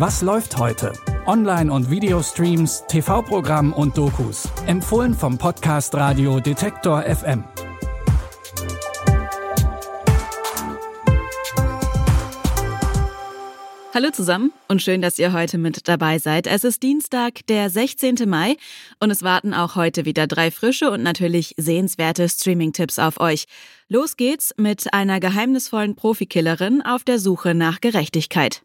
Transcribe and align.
Was 0.00 0.22
läuft 0.22 0.56
heute? 0.56 0.94
Online- 1.26 1.70
und 1.70 1.90
Videostreams, 1.90 2.84
TV-Programm 2.88 3.74
und 3.74 3.98
Dokus. 3.98 4.48
Empfohlen 4.66 5.12
vom 5.12 5.36
Podcast 5.36 5.94
Radio 5.94 6.40
Detektor 6.40 7.02
FM. 7.02 7.44
Hallo 13.92 14.10
zusammen 14.10 14.54
und 14.68 14.80
schön, 14.80 15.02
dass 15.02 15.18
ihr 15.18 15.34
heute 15.34 15.58
mit 15.58 15.86
dabei 15.86 16.18
seid. 16.18 16.46
Es 16.46 16.64
ist 16.64 16.82
Dienstag, 16.82 17.46
der 17.48 17.68
16. 17.68 18.26
Mai 18.26 18.56
und 19.00 19.10
es 19.10 19.22
warten 19.22 19.52
auch 19.52 19.76
heute 19.76 20.06
wieder 20.06 20.26
drei 20.26 20.50
frische 20.50 20.90
und 20.90 21.02
natürlich 21.02 21.54
sehenswerte 21.58 22.26
Streaming-Tipps 22.26 22.98
auf 22.98 23.20
euch. 23.20 23.44
Los 23.88 24.16
geht's 24.16 24.54
mit 24.56 24.94
einer 24.94 25.20
geheimnisvollen 25.20 25.94
Profikillerin 25.94 26.80
auf 26.80 27.04
der 27.04 27.18
Suche 27.18 27.54
nach 27.54 27.82
Gerechtigkeit. 27.82 28.62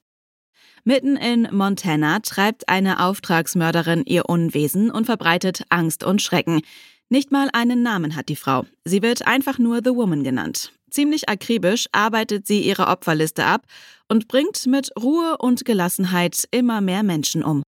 Mitten 0.87 1.17
in 1.17 1.47
Montana 1.51 2.19
treibt 2.19 2.69
eine 2.69 3.03
Auftragsmörderin 3.03 4.03
ihr 4.05 4.29
Unwesen 4.29 4.91
und 4.91 5.05
verbreitet 5.05 5.63
Angst 5.69 6.03
und 6.03 6.21
Schrecken. 6.21 6.61
Nicht 7.09 7.31
mal 7.31 7.49
einen 7.53 7.81
Namen 7.81 8.15
hat 8.15 8.29
die 8.29 8.35
Frau. 8.35 8.67
Sie 8.83 9.01
wird 9.01 9.25
einfach 9.25 9.57
nur 9.57 9.81
The 9.83 9.95
Woman 9.95 10.23
genannt. 10.23 10.71
Ziemlich 10.91 11.27
akribisch 11.27 11.87
arbeitet 11.91 12.45
sie 12.45 12.61
ihre 12.61 12.85
Opferliste 12.85 13.45
ab 13.45 13.65
und 14.09 14.27
bringt 14.27 14.67
mit 14.67 14.91
Ruhe 15.01 15.37
und 15.39 15.65
Gelassenheit 15.65 16.47
immer 16.51 16.81
mehr 16.81 17.01
Menschen 17.01 17.43
um. 17.43 17.63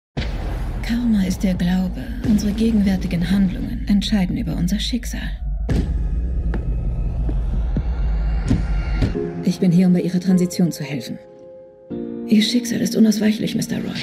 Karma 0.84 1.24
ist 1.24 1.42
der 1.42 1.56
Glaube, 1.56 2.06
unsere 2.28 2.52
gegenwärtigen 2.52 3.32
Handlungen 3.32 3.84
entscheiden 3.88 4.38
über 4.38 4.56
unser 4.56 4.80
Schicksal. 4.80 5.32
Ich 9.44 9.60
bin 9.60 9.72
hier, 9.72 9.88
um 9.88 9.94
bei 9.94 10.02
Ihrer 10.02 10.20
Transition 10.20 10.72
zu 10.72 10.84
helfen. 10.84 11.18
Ihr 12.30 12.42
Schicksal 12.44 12.82
ist 12.82 12.96
unausweichlich, 12.96 13.56
Mr. 13.56 13.78
Roy. 13.78 13.96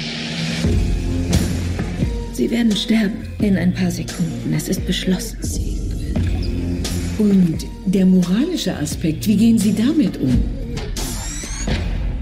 Sie 2.33 2.49
werden 2.49 2.75
sterben 2.75 3.13
in 3.39 3.55
ein 3.55 3.71
paar 3.71 3.91
Sekunden. 3.91 4.51
Es 4.55 4.67
ist 4.67 4.85
beschlossen. 4.87 5.37
Und 7.19 7.65
der 7.85 8.05
moralische 8.05 8.75
Aspekt, 8.75 9.27
wie 9.27 9.37
gehen 9.37 9.59
Sie 9.59 9.73
damit 9.73 10.17
um? 10.17 10.43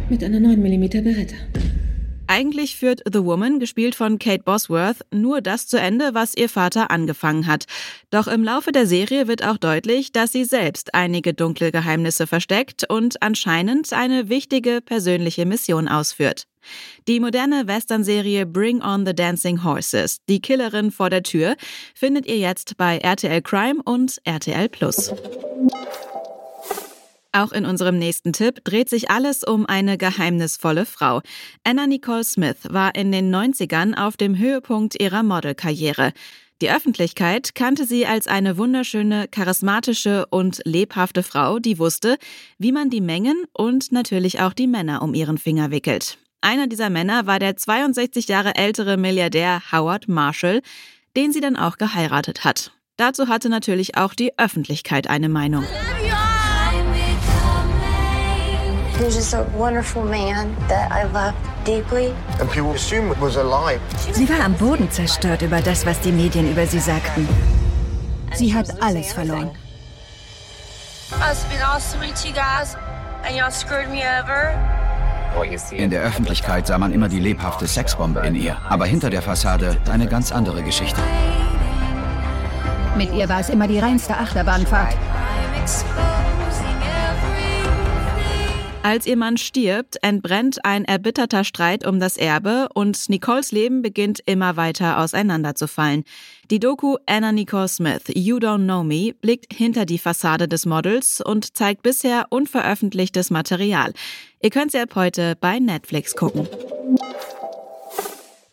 Mit 0.10 0.23
einer 0.23 0.42
9 0.42 0.62
mm 0.62 0.90
Beretta. 0.90 1.36
Eigentlich 2.28 2.78
führt 2.78 3.02
The 3.12 3.24
Woman, 3.24 3.60
gespielt 3.60 3.96
von 3.96 4.18
Kate 4.18 4.44
Bosworth, 4.44 5.06
nur 5.12 5.42
das 5.42 5.68
zu 5.68 5.78
Ende, 5.78 6.14
was 6.14 6.36
ihr 6.36 6.50
Vater 6.50 6.90
angefangen 6.90 7.48
hat. 7.48 7.66
Doch 8.12 8.28
im 8.28 8.44
Laufe 8.44 8.72
der 8.72 8.88
Serie 8.88 9.28
wird 9.28 9.46
auch 9.46 9.58
deutlich, 9.58 10.12
dass 10.12 10.32
sie 10.32 10.46
selbst 10.46 10.94
einige 10.94 11.34
dunkle 11.34 11.72
Geheimnisse 11.72 12.26
versteckt 12.26 12.90
und 12.90 13.22
anscheinend 13.22 13.92
eine 13.92 14.30
wichtige 14.30 14.82
persönliche 14.82 15.46
Mission 15.46 15.88
ausführt. 15.88 16.48
Die 17.08 17.20
moderne 17.20 17.68
Western-Serie 17.68 18.46
Bring 18.46 18.82
on 18.82 19.06
the 19.06 19.14
Dancing 19.14 19.64
Horses, 19.64 20.20
die 20.30 20.40
Killerin 20.40 20.92
vor 20.92 21.10
der 21.10 21.24
Tür, 21.24 21.56
findet 21.94 22.26
ihr 22.26 22.38
jetzt 22.38 22.78
bei 22.78 22.98
RTL 23.00 23.42
Crime 23.42 23.82
und 23.84 24.20
RTL 24.24 24.70
Plus. 24.70 25.14
Auch 27.36 27.52
in 27.52 27.66
unserem 27.66 27.98
nächsten 27.98 28.31
Tipp 28.31 28.64
dreht 28.64 28.89
sich 28.89 29.09
alles 29.09 29.44
um 29.44 29.66
eine 29.66 29.98
geheimnisvolle 29.98 30.86
Frau. 30.86 31.22
Anna 31.64 31.88
Nicole 31.88 32.23
Smith 32.23 32.58
war 32.70 32.94
in 32.94 33.12
den 33.12 33.34
90ern 33.34 33.95
auf 33.95 34.17
dem 34.17 34.38
Höhepunkt 34.38 35.02
ihrer 35.02 35.23
Modelkarriere. 35.23 36.14
Die 36.61 36.70
Öffentlichkeit 36.70 37.56
kannte 37.56 37.86
sie 37.86 38.06
als 38.06 38.28
eine 38.28 38.58
wunderschöne, 38.59 39.28
charismatische 39.28 40.28
und 40.28 40.61
lebhafte 40.64 41.23
Frau, 41.23 41.58
die 41.58 41.80
wusste, 41.80 42.17
wie 42.59 42.72
man 42.72 42.92
die 42.92 43.02
Mengen 43.02 43.45
und 43.52 43.92
natürlich 43.92 44.39
auch 44.39 44.54
die 44.54 44.67
Männer 44.67 45.02
um 45.02 45.16
ihren 45.16 45.39
Finger 45.39 45.72
wickelt. 45.72 46.20
Einer 46.39 46.67
dieser 46.67 46.92
Männer 46.92 47.26
war 47.26 47.39
der 47.39 47.58
62 47.58 48.28
Jahre 48.28 48.56
ältere 48.56 48.95
Milliardär 48.95 49.64
Howard 49.72 50.08
Marshall, 50.08 50.61
den 51.17 51.33
sie 51.33 51.42
dann 51.42 51.55
auch 51.55 51.77
geheiratet 51.77 52.44
hat. 52.44 52.73
Dazu 52.95 53.27
hatte 53.27 53.50
natürlich 53.50 53.98
auch 53.98 54.14
die 54.14 54.38
Öffentlichkeit 54.38 55.10
eine 55.10 55.30
Meinung. 55.30 55.65
He 58.98 59.04
was 59.04 59.15
just 59.15 59.33
a 59.33 59.43
wonderful 59.58 60.04
man 60.04 60.55
that 60.67 60.92
I 60.92 61.04
loved 61.11 61.37
deeply. 61.65 62.14
And 62.39 62.49
people 62.49 62.71
assumed 62.71 63.11
it 63.11 63.20
was 63.20 63.37
a 63.37 63.43
lie. 63.43 63.80
Sie 64.11 64.27
war 64.30 64.39
am 64.39 64.54
Boden 64.54 64.89
zerstört 64.92 65.42
über 65.42 65.61
das, 65.61 65.86
was 65.86 65.99
die 66.02 66.11
Medien 66.11 66.52
über 66.52 66.65
sie 66.67 66.80
sagten. 66.80 67.27
Sie 68.33 68.53
hat 68.53 68.82
alles 68.82 69.14
verloren. 69.14 69.52
It's 71.30 71.43
been 71.45 71.61
awesome 71.61 71.99
to 72.02 72.08
meet 72.08 72.26
you 72.26 72.33
guys, 72.33 72.76
and 73.23 73.36
y'all 73.36 73.52
screwed 73.52 73.89
me 73.89 74.03
over. 74.03 74.53
In 75.71 75.89
der 75.89 76.03
Öffentlichkeit 76.03 76.67
sah 76.67 76.77
man 76.77 76.93
immer 76.93 77.09
die 77.09 77.20
lebhafte 77.20 77.65
Sexbombe 77.65 78.20
in 78.20 78.36
ihr, 78.36 78.55
aber 78.70 78.86
hinter 78.86 79.09
der 79.09 79.23
Fassade 79.23 79.77
eine 79.92 80.05
ganz 80.05 80.32
andere 80.32 80.61
Geschichte. 80.61 81.02
Mit 82.95 83.11
ihr 83.14 83.27
war 83.27 83.39
es 83.39 83.49
immer 83.49 83.67
die 83.67 83.80
reinste 83.80 84.15
Achterbahnfahrt. 84.15 84.95
Als 88.86 89.08
ihr 89.08 89.16
Mann 89.16 89.38
stirbt, 89.38 89.98
entbrennt 90.04 90.66
ein 90.66 90.83
erbitterter 90.83 91.45
Streit 91.45 91.88
um 91.88 92.02
das 92.02 92.17
Erbe 92.17 92.67
und 92.73 93.10
Nicoles 93.10 93.54
Leben 93.54 93.82
beginnt 93.82 94.20
immer 94.26 94.58
weiter 94.58 94.99
auseinanderzufallen. 94.99 96.04
Die 96.52 96.60
Doku 96.60 96.98
Anna 97.05 97.32
Nicole 97.32 97.70
Smith, 97.70 98.04
You 98.14 98.39
Don't 98.39 98.66
Know 98.66 98.83
Me, 98.83 99.14
blickt 99.14 99.54
hinter 99.54 99.86
die 99.86 99.99
Fassade 99.99 100.49
des 100.49 100.66
Models 100.66 101.21
und 101.21 101.55
zeigt 101.55 101.82
bisher 101.82 102.26
unveröffentlichtes 102.30 103.32
Material. 103.32 103.94
Ihr 104.42 104.49
könnt 104.49 104.73
sie 104.73 104.80
ab 104.80 104.95
heute 104.95 105.38
bei 105.39 105.60
Netflix 105.60 106.14
gucken. 106.14 106.45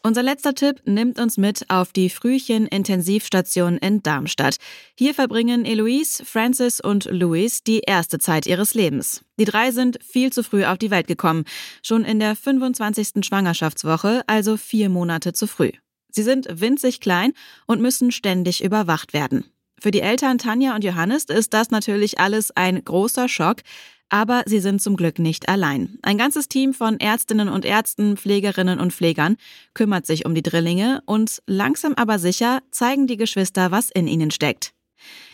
Unser 0.03 0.23
letzter 0.23 0.55
Tipp 0.55 0.81
nimmt 0.87 1.21
uns 1.21 1.37
mit 1.37 1.69
auf 1.69 1.93
die 1.93 2.09
Frühchen-Intensivstation 2.09 3.77
in 3.77 4.03
Darmstadt. 4.03 4.57
Hier 4.97 5.13
verbringen 5.13 5.67
Eloise, 5.67 6.25
Francis 6.25 6.81
und 6.81 7.05
Louis 7.05 7.63
die 7.63 7.81
erste 7.81 8.19
Zeit 8.19 8.47
ihres 8.47 8.73
Lebens. 8.73 9.23
Die 9.39 9.45
drei 9.45 9.73
sind 9.73 10.03
viel 10.03 10.33
zu 10.33 10.43
früh 10.43 10.65
auf 10.65 10.79
die 10.79 10.91
Welt 10.91 11.07
gekommen, 11.07 11.45
schon 11.83 12.07
in 12.07 12.19
der 12.19 12.35
25. 12.35 13.27
Schwangerschaftswoche, 13.27 14.23
also 14.27 14.57
vier 14.57 14.89
Monate 14.89 15.35
zu 15.35 15.47
früh. 15.47 15.73
Sie 16.11 16.23
sind 16.23 16.49
winzig 16.49 17.01
klein 17.01 17.35
und 17.67 17.83
müssen 17.83 18.11
ständig 18.11 18.65
überwacht 18.65 19.13
werden. 19.13 19.45
Für 19.81 19.91
die 19.91 20.03
Eltern 20.03 20.37
Tanja 20.37 20.75
und 20.75 20.85
Johannes 20.85 21.25
ist 21.25 21.55
das 21.55 21.71
natürlich 21.71 22.21
alles 22.21 22.51
ein 22.55 22.85
großer 22.85 23.31
Schock, 23.31 23.63
aber 24.11 24.43
sie 24.45 24.61
sind 24.61 24.83
zum 24.83 24.95
Glück 24.95 25.19
nicht 25.19 25.49
allein. 25.49 25.99
Ein 26.03 26.19
ganzes 26.19 26.49
Team 26.49 26.75
von 26.75 27.01
Ärztinnen 27.01 27.49
und 27.49 27.65
Ärzten, 27.65 28.19
Pflegerinnen 28.19 28.79
und 28.79 28.93
Pflegern 28.93 29.37
kümmert 29.73 30.05
sich 30.05 30.27
um 30.27 30.35
die 30.35 30.43
Drillinge 30.43 31.03
und 31.07 31.41
langsam 31.47 31.95
aber 31.95 32.19
sicher 32.19 32.61
zeigen 32.71 33.07
die 33.07 33.17
Geschwister, 33.17 33.71
was 33.71 33.91
in 33.91 34.07
ihnen 34.07 34.31
steckt. 34.31 34.75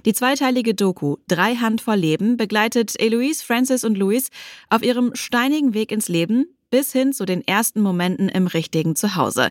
Die 0.05 0.13
zweiteilige 0.13 0.75
Doku 0.75 1.17
Drei 1.27 1.57
Hand 1.57 1.81
vor 1.81 1.97
Leben 1.97 2.37
begleitet 2.37 2.95
Eloise, 3.01 3.45
Francis 3.45 3.83
und 3.83 3.99
Louis 3.99 4.29
auf 4.71 4.85
ihrem 4.85 5.13
steinigen 5.17 5.75
Weg 5.75 5.91
ins 5.91 6.09
Leben 6.09 6.47
bis 6.71 6.93
hin 6.93 7.13
zu 7.13 7.25
den 7.25 7.47
ersten 7.47 7.81
Momenten 7.81 8.29
im 8.29 8.47
richtigen 8.47 8.95
Zuhause. 8.95 9.49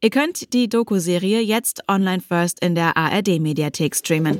Ihr 0.00 0.10
könnt 0.10 0.52
die 0.52 0.68
Doku-Serie 0.68 1.40
jetzt 1.40 1.82
online 1.88 2.20
first 2.20 2.62
in 2.62 2.76
der 2.76 2.96
ARD-Mediathek 2.96 3.96
streamen. 3.96 4.38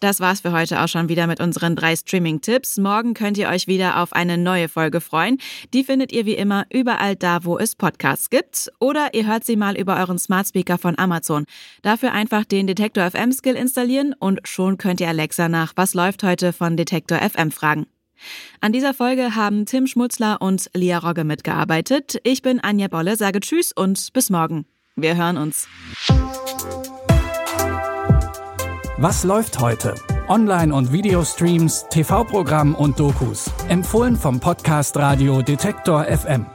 Das 0.00 0.20
war's 0.20 0.40
für 0.40 0.52
heute 0.52 0.82
auch 0.82 0.88
schon 0.88 1.08
wieder 1.08 1.26
mit 1.26 1.40
unseren 1.40 1.74
drei 1.74 1.96
Streaming-Tipps. 1.96 2.76
Morgen 2.76 3.14
könnt 3.14 3.38
ihr 3.38 3.48
euch 3.48 3.66
wieder 3.66 4.02
auf 4.02 4.12
eine 4.12 4.36
neue 4.36 4.68
Folge 4.68 5.00
freuen. 5.00 5.38
Die 5.72 5.84
findet 5.84 6.12
ihr 6.12 6.26
wie 6.26 6.34
immer 6.34 6.66
überall 6.70 7.16
da, 7.16 7.42
wo 7.44 7.58
es 7.58 7.76
Podcasts 7.76 8.28
gibt. 8.28 8.70
Oder 8.78 9.14
ihr 9.14 9.26
hört 9.26 9.44
sie 9.44 9.56
mal 9.56 9.74
über 9.74 9.98
euren 9.98 10.18
Smart 10.18 10.48
Speaker 10.48 10.76
von 10.76 10.98
Amazon. 10.98 11.46
Dafür 11.80 12.12
einfach 12.12 12.44
den 12.44 12.66
Detektor 12.66 13.10
FM 13.10 13.32
Skill 13.32 13.56
installieren 13.56 14.14
und 14.18 14.40
schon 14.44 14.76
könnt 14.76 15.00
ihr 15.00 15.08
Alexa 15.08 15.48
nach 15.48 15.72
Was 15.76 15.94
läuft 15.94 16.22
heute 16.22 16.52
von 16.52 16.76
Detektor 16.76 17.18
FM 17.18 17.50
fragen. 17.50 17.86
An 18.60 18.72
dieser 18.72 18.94
Folge 18.94 19.34
haben 19.34 19.66
Tim 19.66 19.86
Schmutzler 19.86 20.40
und 20.40 20.70
Lia 20.74 20.98
Rogge 20.98 21.24
mitgearbeitet. 21.24 22.18
Ich 22.24 22.42
bin 22.42 22.60
Anja 22.60 22.88
Bolle, 22.88 23.16
sage 23.16 23.40
Tschüss 23.40 23.72
und 23.72 24.12
bis 24.12 24.30
morgen. 24.30 24.66
Wir 24.96 25.16
hören 25.16 25.36
uns. 25.36 25.68
Was 28.98 29.24
läuft 29.24 29.60
heute? 29.60 29.94
Online- 30.28 30.74
und 30.74 30.92
Videostreams, 30.92 31.86
TV-Programm 31.90 32.74
und 32.74 33.00
Dokus. 33.00 33.50
Empfohlen 33.68 34.14
vom 34.14 34.38
Podcast 34.40 34.96
Radio 34.96 35.42
Detektor 35.42 36.04
FM. 36.04 36.46